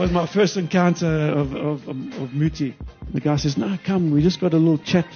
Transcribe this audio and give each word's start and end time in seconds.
was 0.00 0.10
my 0.10 0.26
first 0.26 0.56
encounter 0.56 1.06
of, 1.06 1.54
of, 1.54 1.88
of, 1.88 2.22
of 2.22 2.32
Muti. 2.32 2.74
The 3.12 3.20
guy 3.20 3.36
says, 3.36 3.58
no, 3.58 3.76
come, 3.84 4.12
we 4.12 4.22
just 4.22 4.40
got 4.40 4.54
a 4.54 4.56
little 4.56 4.78
chat. 4.78 5.06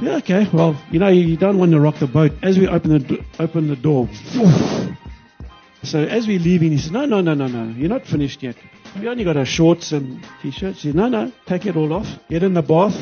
Yeah, 0.00 0.16
okay. 0.16 0.48
Well, 0.50 0.82
you 0.90 0.98
know, 0.98 1.08
you 1.08 1.36
don't 1.36 1.58
want 1.58 1.72
to 1.72 1.80
rock 1.80 1.98
the 1.98 2.06
boat. 2.06 2.32
As 2.42 2.58
we 2.58 2.66
open 2.66 2.90
the, 2.92 3.24
open 3.38 3.68
the 3.68 3.76
door, 3.76 4.08
so 5.82 6.02
as 6.02 6.26
we're 6.26 6.38
leaving, 6.38 6.72
he 6.72 6.78
says, 6.78 6.90
no, 6.90 7.04
no, 7.04 7.20
no, 7.20 7.34
no, 7.34 7.46
no, 7.46 7.74
you're 7.76 7.90
not 7.90 8.06
finished 8.06 8.42
yet. 8.42 8.56
We 8.98 9.06
only 9.06 9.24
got 9.24 9.36
our 9.36 9.44
shorts 9.44 9.92
and 9.92 10.26
t-shirts. 10.40 10.82
He 10.82 10.88
says, 10.88 10.94
no, 10.94 11.08
no, 11.08 11.30
take 11.46 11.66
it 11.66 11.76
all 11.76 11.92
off. 11.92 12.06
Get 12.30 12.42
in 12.42 12.54
the 12.54 12.62
bath. 12.62 12.96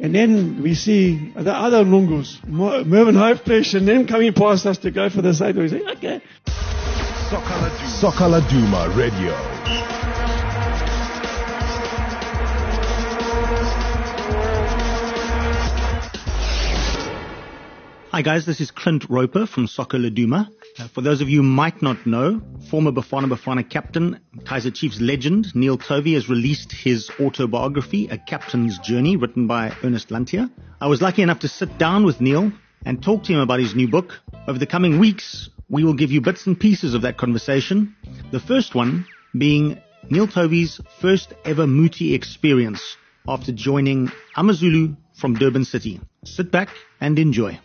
And 0.00 0.14
then 0.14 0.62
we 0.62 0.74
see 0.74 1.32
the 1.36 1.52
other 1.52 1.84
Lungus, 1.84 2.42
Mervyn 2.46 3.16
Hopefish, 3.16 3.74
and 3.74 3.86
them 3.86 4.06
coming 4.06 4.32
past 4.32 4.64
us 4.64 4.78
to 4.78 4.90
go 4.90 5.10
for 5.10 5.20
the 5.20 5.34
side. 5.34 5.56
We 5.56 5.68
say, 5.68 5.82
okay. 5.82 6.22
Soccer 8.00 8.24
Laduma 8.24 8.96
Radio. 8.96 9.91
Hi 18.12 18.20
guys, 18.20 18.44
this 18.44 18.60
is 18.60 18.70
Clint 18.70 19.06
Roper 19.08 19.46
from 19.46 19.66
Soccer 19.66 19.96
Laduma. 19.96 20.46
Uh, 20.78 20.86
for 20.88 21.00
those 21.00 21.22
of 21.22 21.30
you 21.30 21.38
who 21.38 21.48
might 21.48 21.80
not 21.80 22.04
know, 22.06 22.42
former 22.68 22.92
Bafana 22.92 23.26
Bafana 23.26 23.66
captain, 23.66 24.20
Kaizer 24.40 24.74
Chiefs 24.74 25.00
legend 25.00 25.46
Neil 25.54 25.78
Tovey 25.78 26.12
has 26.12 26.28
released 26.28 26.72
his 26.72 27.10
autobiography, 27.18 28.08
A 28.08 28.18
Captain's 28.18 28.78
Journey, 28.80 29.16
written 29.16 29.46
by 29.46 29.74
Ernest 29.82 30.10
Lantier. 30.10 30.50
I 30.78 30.88
was 30.88 31.00
lucky 31.00 31.22
enough 31.22 31.38
to 31.38 31.48
sit 31.48 31.78
down 31.78 32.04
with 32.04 32.20
Neil 32.20 32.52
and 32.84 33.02
talk 33.02 33.24
to 33.24 33.32
him 33.32 33.40
about 33.40 33.60
his 33.60 33.74
new 33.74 33.88
book. 33.88 34.20
Over 34.46 34.58
the 34.58 34.66
coming 34.66 34.98
weeks, 34.98 35.48
we 35.70 35.82
will 35.82 35.94
give 35.94 36.10
you 36.10 36.20
bits 36.20 36.46
and 36.46 36.60
pieces 36.60 36.92
of 36.92 37.00
that 37.02 37.16
conversation. 37.16 37.96
The 38.30 38.40
first 38.40 38.74
one 38.74 39.06
being 39.38 39.80
Neil 40.10 40.26
Tovey's 40.26 40.82
first 41.00 41.32
ever 41.46 41.66
Muti 41.66 42.12
experience 42.12 42.98
after 43.26 43.52
joining 43.52 44.12
Amazulu 44.36 44.96
from 45.14 45.32
Durban 45.32 45.64
City. 45.64 45.98
Sit 46.24 46.50
back 46.50 46.68
and 47.00 47.18
enjoy. 47.18 47.58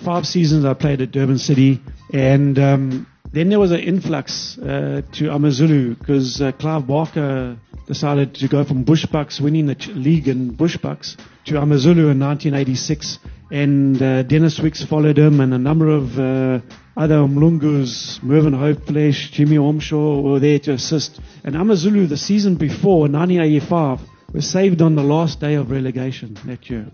Five 0.00 0.26
seasons 0.26 0.64
I 0.64 0.74
played 0.74 1.00
at 1.00 1.10
Durban 1.10 1.38
City, 1.38 1.80
and 2.12 2.58
um, 2.58 3.06
then 3.32 3.48
there 3.48 3.60
was 3.60 3.70
an 3.70 3.80
influx 3.80 4.58
uh, 4.58 5.02
to 5.12 5.30
Amazulu 5.32 5.94
because 5.94 6.40
uh, 6.40 6.52
Clive 6.52 6.86
Barker 6.86 7.56
decided 7.86 8.34
to 8.36 8.48
go 8.48 8.64
from 8.64 8.84
Bushbucks, 8.84 9.40
winning 9.40 9.66
the 9.66 9.76
league 9.94 10.28
in 10.28 10.56
Bushbucks, 10.56 11.16
to 11.46 11.60
Amazulu 11.60 12.08
in 12.08 12.18
1986. 12.18 13.18
And 13.52 14.00
uh, 14.00 14.22
Dennis 14.22 14.60
Wicks 14.60 14.84
followed 14.84 15.18
him, 15.18 15.40
and 15.40 15.52
a 15.52 15.58
number 15.58 15.88
of 15.88 16.18
uh, 16.18 16.60
other 16.96 17.26
Mlungus, 17.26 18.22
Mervyn 18.22 18.52
Hopeflesh, 18.54 19.32
Jimmy 19.32 19.56
Omshaw 19.56 20.22
were 20.22 20.40
there 20.40 20.58
to 20.60 20.72
assist. 20.72 21.20
And 21.44 21.56
Amazulu, 21.56 22.06
the 22.06 22.16
season 22.16 22.56
before, 22.56 23.08
1985, 23.08 24.00
was 24.32 24.48
saved 24.48 24.82
on 24.82 24.94
the 24.94 25.02
last 25.02 25.40
day 25.40 25.54
of 25.54 25.70
relegation 25.70 26.38
that 26.46 26.70
year. 26.70 26.86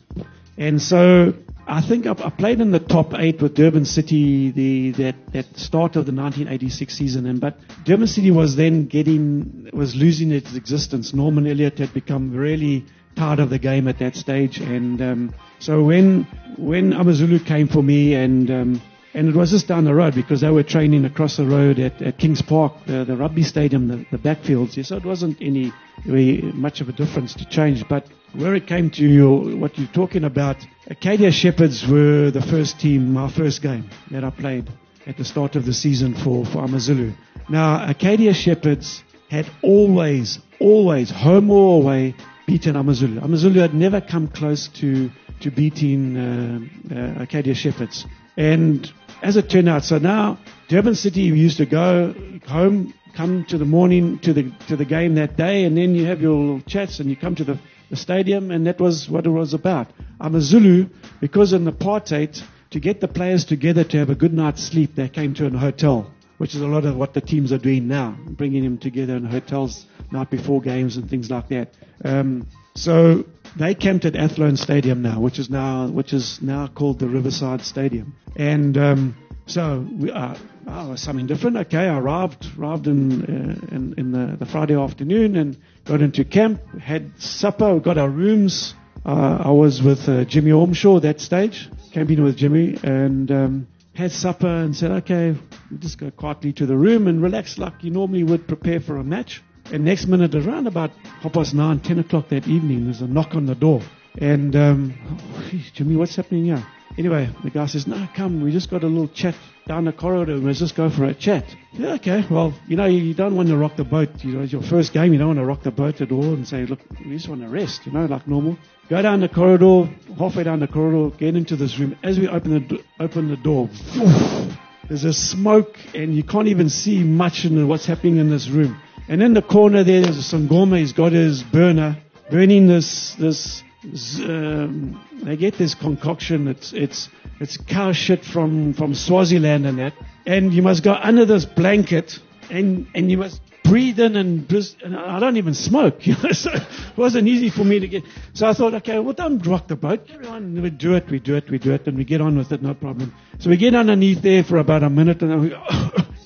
And 0.56 0.80
so 0.80 1.34
I 1.68 1.80
think 1.80 2.06
I, 2.06 2.14
played 2.30 2.60
in 2.60 2.70
the 2.70 2.78
top 2.78 3.12
eight 3.14 3.42
with 3.42 3.54
Durban 3.54 3.84
City 3.84 4.52
the 4.52 4.92
that, 4.92 5.16
that 5.32 5.58
start 5.58 5.96
of 5.96 6.06
the 6.06 6.12
1986 6.12 6.94
season. 6.94 7.26
And 7.26 7.40
but 7.40 7.58
Durban 7.84 8.06
City 8.06 8.30
was 8.30 8.54
then 8.54 8.86
getting 8.86 9.68
was 9.72 9.96
losing 9.96 10.30
its 10.30 10.54
existence. 10.54 11.12
Norman 11.12 11.46
Elliott 11.46 11.78
had 11.78 11.92
become 11.92 12.32
really 12.32 12.84
tired 13.16 13.40
of 13.40 13.50
the 13.50 13.58
game 13.58 13.88
at 13.88 13.98
that 13.98 14.14
stage, 14.14 14.58
and 14.58 15.02
um, 15.02 15.34
so 15.58 15.82
when 15.82 16.24
when 16.56 16.92
Amazulu 16.92 17.40
came 17.40 17.66
for 17.66 17.82
me 17.82 18.14
and 18.14 18.50
um, 18.50 18.82
and 19.16 19.28
it 19.30 19.34
was 19.34 19.50
just 19.50 19.66
down 19.66 19.84
the 19.84 19.94
road 19.94 20.14
because 20.14 20.42
they 20.42 20.50
were 20.50 20.62
training 20.62 21.06
across 21.06 21.38
the 21.38 21.46
road 21.46 21.78
at, 21.78 22.00
at 22.02 22.18
Kings 22.18 22.42
Park, 22.42 22.74
the, 22.86 23.04
the 23.04 23.16
rugby 23.16 23.42
stadium, 23.42 23.88
the, 23.88 24.06
the 24.10 24.18
backfields. 24.18 24.84
So 24.84 24.96
it 24.96 25.04
wasn't 25.06 25.38
any 25.40 25.72
really 26.04 26.42
much 26.52 26.82
of 26.82 26.90
a 26.90 26.92
difference 26.92 27.32
to 27.36 27.46
change. 27.46 27.88
But 27.88 28.06
where 28.36 28.54
it 28.54 28.66
came 28.66 28.90
to 28.90 29.02
your, 29.04 29.56
what 29.56 29.78
you're 29.78 29.88
talking 29.88 30.24
about, 30.24 30.56
Arcadia 30.88 31.32
Shepherds 31.32 31.86
were 31.86 32.30
the 32.30 32.42
first 32.42 32.78
team, 32.78 33.12
my 33.12 33.30
first 33.30 33.62
game 33.62 33.88
that 34.10 34.24
I 34.24 34.30
played 34.30 34.68
at 35.06 35.16
the 35.16 35.24
start 35.24 35.56
of 35.56 35.64
the 35.64 35.72
season 35.72 36.14
for, 36.14 36.44
for 36.44 36.64
Amazulu. 36.64 37.12
Now, 37.48 37.86
Arcadia 37.86 38.34
Shepherds 38.34 39.02
had 39.30 39.46
always, 39.62 40.38
always, 40.60 41.10
home 41.10 41.50
or 41.50 41.80
away, 41.80 42.14
beaten 42.46 42.76
Amazulu. 42.76 43.20
Amazulu 43.20 43.60
had 43.60 43.74
never 43.74 44.00
come 44.00 44.28
close 44.28 44.68
to, 44.68 45.10
to 45.40 45.50
beating 45.50 46.16
uh, 46.16 46.94
uh, 46.94 47.20
Arcadia 47.20 47.54
Shepherds. 47.54 48.04
And 48.36 48.90
as 49.22 49.36
it 49.36 49.48
turned 49.48 49.68
out, 49.68 49.84
so 49.84 49.98
now 49.98 50.38
Durban 50.68 50.94
City 50.94 51.22
used 51.22 51.56
to 51.56 51.66
go 51.66 52.14
home, 52.46 52.92
come 53.16 53.46
to 53.46 53.56
the 53.56 53.64
morning 53.64 54.18
to 54.18 54.32
the 54.34 54.52
to 54.68 54.76
the 54.76 54.84
game 54.84 55.14
that 55.14 55.36
day, 55.36 55.64
and 55.64 55.76
then 55.76 55.94
you 55.94 56.04
have 56.04 56.20
your 56.20 56.34
little 56.34 56.60
chats 56.60 57.00
and 57.00 57.08
you 57.08 57.16
come 57.16 57.34
to 57.34 57.44
the, 57.44 57.58
the 57.90 57.96
stadium, 57.96 58.50
and 58.50 58.66
that 58.66 58.80
was 58.80 59.08
what 59.08 59.26
it 59.26 59.30
was 59.30 59.54
about. 59.54 59.88
Amazulu 60.20 60.88
because 61.20 61.52
in 61.52 61.64
apartheid, 61.66 62.42
to 62.70 62.80
get 62.80 63.00
the 63.00 63.08
players 63.08 63.44
together 63.44 63.84
to 63.84 63.98
have 63.98 64.10
a 64.10 64.14
good 64.14 64.32
night's 64.32 64.62
sleep, 64.62 64.94
they 64.94 65.08
came 65.08 65.34
to 65.34 65.46
a 65.46 65.50
hotel, 65.50 66.10
which 66.38 66.54
is 66.54 66.60
a 66.60 66.66
lot 66.66 66.84
of 66.84 66.96
what 66.96 67.14
the 67.14 67.20
teams 67.20 67.52
are 67.52 67.58
doing 67.58 67.88
now, 67.88 68.16
bringing 68.26 68.64
them 68.64 68.78
together 68.78 69.16
in 69.16 69.24
hotels 69.24 69.86
night 70.10 70.30
before 70.30 70.60
games 70.60 70.96
and 70.96 71.08
things 71.08 71.30
like 71.30 71.48
that. 71.48 71.74
Um, 72.04 72.46
so 72.74 73.24
they 73.56 73.74
camped 73.74 74.04
at 74.04 74.16
Athlone 74.16 74.56
Stadium 74.56 75.00
now, 75.02 75.20
which 75.20 75.38
is 75.38 75.48
now 75.48 75.88
which 75.88 76.12
is 76.12 76.42
now 76.42 76.66
called 76.66 76.98
the 76.98 77.08
Riverside 77.08 77.62
Stadium. 77.62 78.14
And 78.36 78.76
um, 78.76 79.16
so 79.46 79.86
we 79.98 80.10
uh, 80.10 80.36
oh, 80.66 80.96
something 80.96 81.26
different. 81.26 81.56
Okay, 81.56 81.78
I 81.78 81.98
arrived 81.98 82.46
arrived 82.58 82.86
in 82.86 83.22
uh, 83.22 83.74
in, 83.74 83.94
in 83.96 84.12
the, 84.12 84.36
the 84.36 84.46
Friday 84.46 84.74
afternoon 84.74 85.36
and 85.36 85.56
got 85.84 86.02
into 86.02 86.24
camp, 86.24 86.60
had 86.78 87.12
supper, 87.20 87.78
got 87.80 87.96
our 87.96 88.10
rooms. 88.10 88.74
Uh, 89.04 89.42
I 89.44 89.50
was 89.52 89.80
with 89.82 90.08
uh, 90.08 90.24
Jimmy 90.24 90.50
Ormshaw 90.50 90.96
at 90.96 91.02
that 91.02 91.20
stage, 91.20 91.68
camping 91.92 92.24
with 92.24 92.36
Jimmy, 92.36 92.76
and 92.82 93.30
um, 93.30 93.68
had 93.94 94.10
supper 94.10 94.48
and 94.48 94.74
said, 94.74 94.90
okay, 94.90 95.36
we'll 95.70 95.80
just 95.80 95.98
go 95.98 96.10
quietly 96.10 96.52
to 96.54 96.66
the 96.66 96.76
room 96.76 97.06
and 97.06 97.22
relax 97.22 97.56
like 97.56 97.84
you 97.84 97.90
normally 97.90 98.24
would 98.24 98.48
prepare 98.48 98.80
for 98.80 98.96
a 98.96 99.04
match. 99.04 99.42
And 99.72 99.84
next 99.84 100.06
minute, 100.06 100.34
around 100.34 100.66
about 100.66 100.90
half 101.20 101.32
past 101.32 101.54
nine, 101.54 101.80
ten 101.80 102.00
o'clock 102.00 102.28
that 102.30 102.48
evening, 102.48 102.84
there's 102.84 103.00
a 103.00 103.06
knock 103.06 103.34
on 103.34 103.46
the 103.46 103.54
door. 103.54 103.80
And 104.18 104.56
um, 104.56 104.94
oh, 105.08 105.48
geez, 105.50 105.70
Jimmy, 105.72 105.94
what's 105.94 106.16
happening 106.16 106.46
here? 106.46 106.66
Anyway, 106.98 107.28
the 107.44 107.50
guy 107.50 107.66
says, 107.66 107.86
no, 107.86 108.08
come, 108.16 108.42
we 108.42 108.50
just 108.50 108.70
got 108.70 108.82
a 108.82 108.86
little 108.86 109.08
chat 109.08 109.34
down 109.66 109.84
the 109.84 109.92
corridor. 109.92 110.36
Let's 110.36 110.60
just 110.60 110.74
go 110.74 110.88
for 110.88 111.04
a 111.04 111.14
chat. 111.14 111.44
Yeah, 111.72 111.94
okay. 111.94 112.24
Well, 112.30 112.54
you 112.66 112.76
know, 112.76 112.86
you 112.86 113.12
don't 113.12 113.36
want 113.36 113.48
to 113.48 113.56
rock 113.56 113.76
the 113.76 113.84
boat. 113.84 114.08
You 114.24 114.32
know, 114.32 114.42
it's 114.42 114.52
your 114.52 114.62
first 114.62 114.94
game. 114.94 115.12
You 115.12 115.18
don't 115.18 115.28
want 115.28 115.38
to 115.38 115.44
rock 115.44 115.62
the 115.62 115.70
boat 115.70 116.00
at 116.00 116.10
all 116.10 116.32
and 116.32 116.48
say, 116.48 116.64
look, 116.64 116.80
we 117.04 117.12
just 117.16 117.28
want 117.28 117.42
to 117.42 117.48
rest, 117.48 117.84
you 117.84 117.92
know, 117.92 118.06
like 118.06 118.26
normal. 118.26 118.56
Go 118.88 119.02
down 119.02 119.20
the 119.20 119.28
corridor, 119.28 119.90
halfway 120.18 120.44
down 120.44 120.60
the 120.60 120.68
corridor, 120.68 121.14
get 121.16 121.36
into 121.36 121.54
this 121.56 121.78
room. 121.78 121.96
As 122.02 122.18
we 122.18 122.28
open 122.28 122.66
the, 122.68 122.84
open 122.98 123.28
the 123.28 123.36
door, 123.36 123.68
there's 124.88 125.04
a 125.04 125.12
smoke 125.12 125.76
and 125.94 126.14
you 126.14 126.22
can't 126.22 126.48
even 126.48 126.70
see 126.70 127.02
much 127.02 127.44
in 127.44 127.68
what's 127.68 127.84
happening 127.84 128.16
in 128.16 128.30
this 128.30 128.48
room. 128.48 128.80
And 129.08 129.22
in 129.22 129.34
the 129.34 129.42
corner 129.42 129.84
there, 129.84 130.00
there's 130.00 130.18
a 130.18 130.36
Sangoma. 130.36 130.78
He's 130.78 130.92
got 130.94 131.12
his 131.12 131.42
burner 131.42 131.98
burning 132.30 132.66
this, 132.66 133.14
this, 133.18 133.62
z- 133.94 134.24
um, 134.24 135.00
they 135.22 135.36
get 135.36 135.58
this 135.58 135.74
concoction. 135.74 136.48
It's, 136.48 136.72
it's, 136.72 137.08
it's 137.40 137.56
cow 137.56 137.92
shit 137.92 138.24
from, 138.24 138.74
from 138.74 138.94
Swaziland 138.94 139.66
and 139.66 139.78
that. 139.78 139.94
And 140.26 140.52
you 140.52 140.62
must 140.62 140.82
go 140.82 140.92
under 140.92 141.24
this 141.24 141.44
blanket 141.44 142.18
and, 142.50 142.86
and 142.94 143.10
you 143.10 143.18
must 143.18 143.40
breathe 143.64 143.98
in 143.98 144.16
and, 144.16 144.46
bris- 144.46 144.76
and 144.82 144.96
I 144.96 145.18
don't 145.18 145.36
even 145.36 145.54
smoke. 145.54 145.98
You 146.06 146.14
know, 146.22 146.32
so 146.32 146.50
it 146.52 146.62
wasn't 146.96 147.28
easy 147.28 147.50
for 147.50 147.64
me 147.64 147.80
to 147.80 147.88
get. 147.88 148.04
So 148.34 148.46
I 148.46 148.52
thought, 148.52 148.74
okay, 148.74 148.98
well, 148.98 149.12
don't 149.12 149.44
rock 149.44 149.66
the 149.66 149.76
boat. 149.76 150.08
We 150.08 150.70
do 150.70 150.94
it, 150.94 151.10
we 151.10 151.18
do 151.18 151.36
it, 151.36 151.50
we 151.50 151.58
do 151.58 151.72
it, 151.72 151.86
and 151.86 151.96
we 151.96 152.04
get 152.04 152.20
on 152.20 152.38
with 152.38 152.52
it, 152.52 152.62
no 152.62 152.74
problem. 152.74 153.14
So 153.40 153.50
we 153.50 153.56
get 153.56 153.74
underneath 153.74 154.22
there 154.22 154.44
for 154.44 154.58
about 154.58 154.82
a 154.82 154.90
minute, 154.90 155.22
and 155.22 155.40
we 155.40 155.48
go, 155.50 155.62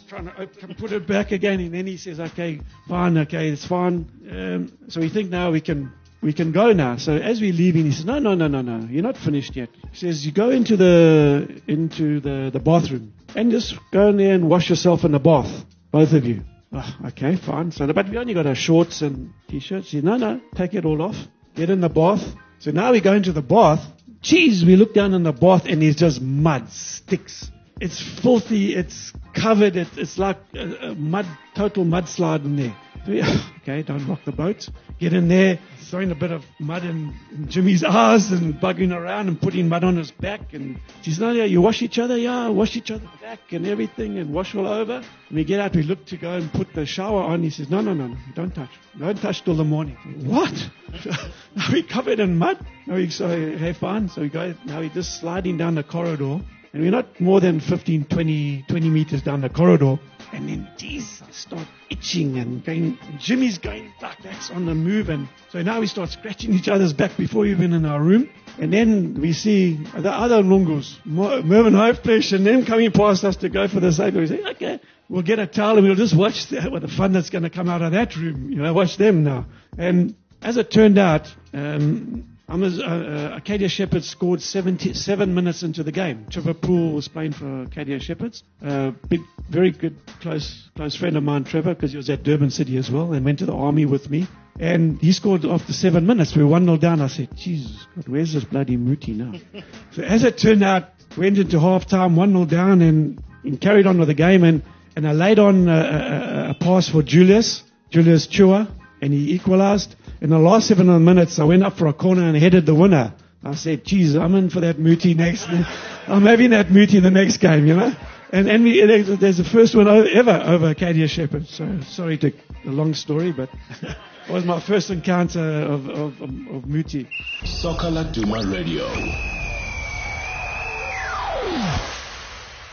trying 0.08 0.26
to 0.26 0.74
put 0.76 0.92
it 0.92 1.06
back 1.06 1.32
again, 1.32 1.60
and 1.60 1.72
then 1.72 1.86
he 1.86 1.96
says, 1.96 2.20
okay, 2.20 2.60
fine, 2.88 3.16
okay, 3.18 3.48
it's 3.48 3.66
fine. 3.66 4.10
Um, 4.30 4.72
so 4.88 5.00
we 5.00 5.08
think 5.08 5.30
now 5.30 5.50
we 5.50 5.60
can 5.60 5.92
we 6.22 6.32
can 6.32 6.52
go 6.52 6.72
now. 6.72 6.96
So 6.96 7.16
as 7.16 7.40
we're 7.40 7.52
leaving, 7.52 7.86
he 7.86 7.92
says, 7.92 8.04
no, 8.04 8.18
no, 8.18 8.34
no, 8.34 8.48
no, 8.48 8.62
no, 8.62 8.86
you're 8.88 9.02
not 9.02 9.16
finished 9.16 9.56
yet. 9.56 9.70
He 9.92 9.96
says, 9.96 10.24
you 10.24 10.32
go 10.32 10.50
into 10.50 10.76
the 10.76 11.62
into 11.66 12.20
the, 12.20 12.50
the 12.52 12.58
bathroom 12.58 13.14
and 13.34 13.50
just 13.50 13.74
go 13.90 14.08
in 14.08 14.16
there 14.16 14.34
and 14.34 14.48
wash 14.48 14.68
yourself 14.70 15.04
in 15.04 15.12
the 15.12 15.18
bath, 15.18 15.64
both 15.90 16.12
of 16.12 16.24
you. 16.24 16.42
Oh, 16.72 16.96
okay, 17.08 17.36
fine. 17.36 17.72
So, 17.72 17.92
but 17.92 18.08
we 18.08 18.16
only 18.16 18.34
got 18.34 18.46
our 18.46 18.54
shorts 18.54 19.02
and 19.02 19.32
t-shirts. 19.48 19.90
He 19.90 19.98
said, 19.98 20.04
no, 20.04 20.16
no, 20.16 20.40
take 20.54 20.74
it 20.74 20.84
all 20.84 21.02
off. 21.02 21.16
Get 21.56 21.68
in 21.68 21.80
the 21.80 21.88
bath. 21.88 22.22
So 22.60 22.70
now 22.70 22.92
we 22.92 23.00
go 23.00 23.12
into 23.12 23.32
the 23.32 23.42
bath. 23.42 23.84
Jeez, 24.22 24.64
we 24.64 24.76
look 24.76 24.94
down 24.94 25.14
in 25.14 25.22
the 25.22 25.32
bath 25.32 25.64
and 25.66 25.82
there's 25.82 25.96
just 25.96 26.20
mud, 26.20 26.70
sticks. 26.70 27.50
It's 27.80 28.00
filthy. 28.20 28.74
It's 28.74 29.12
covered. 29.34 29.74
It, 29.74 29.88
it's 29.96 30.18
like 30.18 30.36
a, 30.54 30.90
a 30.90 30.94
mud, 30.94 31.26
total 31.56 31.84
mudslide 31.84 32.44
in 32.44 32.56
there. 32.56 32.76
Okay, 33.70 33.82
don't 33.82 34.04
rock 34.08 34.20
the 34.24 34.32
boat. 34.32 34.68
Get 34.98 35.12
in 35.12 35.28
there, 35.28 35.60
throwing 35.90 36.10
a 36.10 36.14
bit 36.16 36.32
of 36.32 36.44
mud 36.58 36.84
in, 36.84 37.14
in 37.30 37.48
Jimmy's 37.48 37.84
eyes 37.84 38.32
and 38.32 38.54
bugging 38.54 38.92
around 38.92 39.28
and 39.28 39.40
putting 39.40 39.68
mud 39.68 39.84
on 39.84 39.96
his 39.96 40.10
back. 40.10 40.52
And 40.54 40.80
she 41.02 41.12
said, 41.12 41.22
Nadia, 41.22 41.46
you 41.46 41.60
wash 41.60 41.80
each 41.80 41.98
other? 41.98 42.18
Yeah, 42.18 42.48
wash 42.48 42.76
each 42.76 42.90
other 42.90 43.08
back 43.20 43.38
and 43.52 43.66
everything 43.68 44.18
and 44.18 44.34
wash 44.34 44.56
all 44.56 44.66
over. 44.66 44.94
And 45.28 45.36
we 45.36 45.44
get 45.44 45.60
out, 45.60 45.76
we 45.76 45.84
look 45.84 46.04
to 46.06 46.16
go 46.16 46.32
and 46.32 46.52
put 46.52 46.74
the 46.74 46.84
shower 46.84 47.22
on. 47.22 47.44
He 47.44 47.50
says, 47.50 47.70
no, 47.70 47.80
no, 47.80 47.94
no, 47.94 48.08
no, 48.08 48.16
don't 48.34 48.52
touch. 48.52 48.70
Don't 48.98 49.20
touch 49.20 49.44
till 49.44 49.56
the 49.56 49.64
morning. 49.64 49.96
What? 50.24 50.52
Are 51.06 51.72
we 51.72 51.84
covered 51.84 52.18
in 52.18 52.38
mud? 52.38 52.58
No, 52.88 52.96
we, 52.96 53.08
so, 53.10 53.28
hey, 53.28 53.72
fine. 53.72 54.08
So 54.08 54.22
we 54.22 54.30
go, 54.30 54.52
now 54.66 54.80
we're 54.80 54.88
just 54.88 55.20
sliding 55.20 55.58
down 55.58 55.76
the 55.76 55.84
corridor. 55.84 56.40
And 56.72 56.82
we're 56.82 56.90
not 56.90 57.20
more 57.20 57.40
than 57.40 57.60
15, 57.60 58.06
20, 58.06 58.64
20 58.68 58.90
meters 58.90 59.22
down 59.22 59.42
the 59.42 59.48
corridor. 59.48 59.98
And 60.32 60.48
then 60.48 60.68
these 60.78 61.22
start 61.32 61.66
itching 61.90 62.38
and 62.38 62.64
going, 62.64 62.98
Jimmy's 63.18 63.58
going 63.58 63.92
like 64.00 64.22
that's 64.22 64.50
on 64.50 64.66
the 64.66 64.74
move. 64.74 65.08
And 65.08 65.28
so 65.50 65.62
now 65.62 65.80
we 65.80 65.86
start 65.86 66.10
scratching 66.10 66.54
each 66.54 66.68
other's 66.68 66.92
back 66.92 67.16
before 67.16 67.46
even 67.46 67.72
in 67.72 67.84
our 67.84 68.00
room. 68.00 68.30
And 68.58 68.72
then 68.72 69.20
we 69.20 69.32
see 69.32 69.74
the 69.74 70.10
other 70.10 70.42
Lungus, 70.42 70.96
Mervyn 71.04 71.74
Hoofdflesh, 71.74 72.32
and 72.32 72.46
them 72.46 72.64
coming 72.64 72.92
past 72.92 73.24
us 73.24 73.36
to 73.36 73.48
go 73.48 73.66
for 73.68 73.80
the 73.80 73.92
same. 73.92 74.14
We 74.14 74.26
say, 74.26 74.42
okay, 74.50 74.80
we'll 75.08 75.22
get 75.22 75.38
a 75.38 75.46
towel 75.46 75.78
and 75.78 75.86
we'll 75.86 75.96
just 75.96 76.16
watch 76.16 76.46
the, 76.46 76.62
what 76.70 76.82
the 76.82 76.88
fun 76.88 77.12
that's 77.12 77.30
going 77.30 77.42
to 77.42 77.50
come 77.50 77.68
out 77.68 77.82
of 77.82 77.92
that 77.92 78.16
room. 78.16 78.50
You 78.50 78.62
know, 78.62 78.72
watch 78.72 78.96
them 78.96 79.24
now. 79.24 79.46
And 79.76 80.14
as 80.42 80.56
it 80.56 80.70
turned 80.70 80.98
out, 80.98 81.32
um, 81.52 82.36
uh, 82.50 82.56
uh, 82.56 83.30
Arcadia 83.34 83.68
Shepherds 83.68 84.08
scored 84.08 84.42
seven 84.42 85.34
minutes 85.34 85.62
into 85.62 85.84
the 85.84 85.92
game. 85.92 86.26
Trevor 86.30 86.54
Poole 86.54 86.94
was 86.94 87.06
playing 87.06 87.32
for 87.32 87.46
Arcadia 87.46 88.00
Shepherds. 88.00 88.42
Uh, 88.64 88.90
big, 89.08 89.20
very 89.48 89.70
good, 89.70 89.96
close, 90.20 90.68
close 90.74 90.96
friend 90.96 91.16
of 91.16 91.22
mine, 91.22 91.44
Trevor, 91.44 91.74
because 91.74 91.92
he 91.92 91.96
was 91.96 92.10
at 92.10 92.24
Durban 92.24 92.50
City 92.50 92.76
as 92.76 92.90
well 92.90 93.12
and 93.12 93.24
went 93.24 93.38
to 93.38 93.46
the 93.46 93.54
army 93.54 93.86
with 93.86 94.10
me. 94.10 94.26
And 94.58 95.00
he 95.00 95.12
scored 95.12 95.44
after 95.44 95.72
seven 95.72 96.06
minutes. 96.06 96.34
We 96.34 96.42
were 96.42 96.50
1 96.50 96.64
0 96.64 96.76
down. 96.78 97.00
I 97.00 97.06
said, 97.06 97.28
Jesus, 97.36 97.86
God, 97.94 98.08
where's 98.08 98.34
this 98.34 98.44
bloody 98.44 98.76
Muti 98.76 99.12
now? 99.12 99.32
so 99.92 100.02
as 100.02 100.24
it 100.24 100.36
turned 100.36 100.64
out, 100.64 100.88
went 101.16 101.38
into 101.38 101.60
half 101.60 101.86
time, 101.86 102.16
1 102.16 102.32
0 102.32 102.44
down, 102.46 102.82
and, 102.82 103.22
and, 103.44 103.60
carried 103.60 103.86
on 103.86 103.98
with 103.98 104.08
the 104.08 104.14
game. 104.14 104.42
And, 104.42 104.62
and 104.96 105.06
I 105.06 105.12
laid 105.12 105.38
on 105.38 105.68
a, 105.68 105.72
a, 105.72 106.50
a 106.50 106.54
pass 106.54 106.88
for 106.88 107.02
Julius, 107.02 107.62
Julius 107.90 108.26
Chua, 108.26 108.68
and 109.00 109.12
he 109.12 109.34
equalized. 109.34 109.94
In 110.20 110.30
the 110.30 110.38
last 110.38 110.68
seven 110.68 111.04
minutes, 111.04 111.38
I 111.38 111.44
went 111.44 111.62
up 111.62 111.76
for 111.76 111.86
a 111.86 111.92
corner 111.92 112.22
and 112.22 112.36
headed 112.36 112.66
the 112.66 112.74
winner. 112.74 113.14
I 113.42 113.54
said, 113.54 113.84
geez, 113.84 114.14
I'm 114.14 114.34
in 114.34 114.50
for 114.50 114.60
that 114.60 114.78
Muti 114.78 115.14
next. 115.14 115.46
I'm 116.06 116.26
having 116.26 116.50
that 116.50 116.70
Muti 116.70 116.98
in 116.98 117.02
the 117.02 117.10
next 117.10 117.38
game, 117.38 117.66
you 117.66 117.74
know? 117.74 117.94
And, 118.32 118.48
and 118.48 118.62
we, 118.62 118.84
there's 118.84 119.38
the 119.38 119.44
first 119.44 119.74
one 119.74 119.88
ever 119.88 120.42
over 120.44 120.66
Arcadia 120.66 121.08
Shepherd. 121.08 121.48
So 121.48 121.80
sorry 121.80 122.18
to 122.18 122.32
a 122.66 122.70
long 122.70 122.94
story, 122.94 123.32
but 123.32 123.48
it 123.82 124.32
was 124.32 124.44
my 124.44 124.60
first 124.60 124.90
encounter 124.90 125.40
of, 125.40 125.88
of, 125.88 126.20
of, 126.20 126.30
of 126.30 126.66
Muti. 126.66 127.08
Soccer 127.44 127.88
Laduma 127.88 128.52
Radio. 128.52 128.86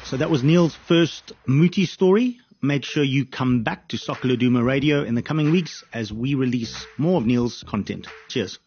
So 0.04 0.18
that 0.18 0.30
was 0.30 0.44
Neil's 0.44 0.76
first 0.88 1.34
Muti 1.48 1.86
story 1.86 2.40
make 2.62 2.84
sure 2.84 3.04
you 3.04 3.26
come 3.26 3.64
back 3.64 3.88
to 3.90 3.98
Soccer 3.98 4.28
Radio 4.64 5.04
in 5.04 5.16
the 5.16 5.22
coming 5.22 5.52
weeks 5.52 5.84
as 5.94 6.12
we 6.12 6.36
release 6.36 6.86
more 6.98 7.20
of 7.20 7.26
Neil's 7.26 7.64
content. 7.68 8.08
Cheers. 8.28 8.60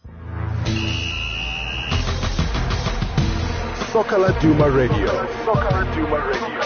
Soccer 3.92 4.19
Radio. 4.70 5.06
Soccer 5.44 5.84
Radio. 5.84 6.60